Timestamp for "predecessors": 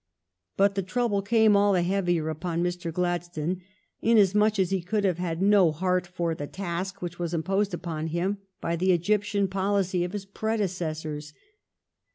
10.25-11.33